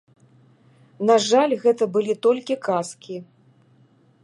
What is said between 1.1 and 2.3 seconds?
жаль, гэта былі